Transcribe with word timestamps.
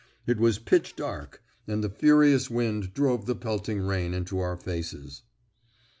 It 0.25 0.39
was 0.39 0.57
pitch 0.57 0.95
dark, 0.95 1.43
and 1.67 1.83
the 1.83 1.89
furious 1.91 2.49
wind 2.49 2.91
drove 2.95 3.27
the 3.27 3.35
pelting 3.35 3.81
rain 3.81 4.15
into 4.15 4.39
our 4.39 4.57
faces. 4.57 5.21